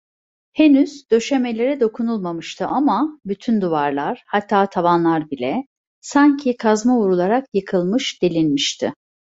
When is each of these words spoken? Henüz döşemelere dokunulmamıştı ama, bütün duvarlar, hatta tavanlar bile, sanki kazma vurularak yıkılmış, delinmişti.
Henüz 0.53 1.11
döşemelere 1.11 1.79
dokunulmamıştı 1.79 2.67
ama, 2.67 3.19
bütün 3.25 3.61
duvarlar, 3.61 4.23
hatta 4.27 4.69
tavanlar 4.69 5.29
bile, 5.31 5.65
sanki 6.01 6.57
kazma 6.57 6.97
vurularak 6.97 7.45
yıkılmış, 7.53 8.21
delinmişti. 8.21 8.93